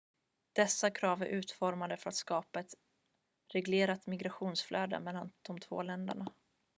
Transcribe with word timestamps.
dessa 0.55 0.89
krav 0.91 1.21
är 1.21 1.25
utformade 1.25 1.97
för 1.97 2.09
att 2.09 2.15
skapa 2.15 2.59
ett 2.59 2.73
reglerat 3.53 4.07
migrationsflöde 4.07 4.99
mellan 4.99 5.31
de 5.41 5.59
två 5.59 5.81
länderna 5.81 6.31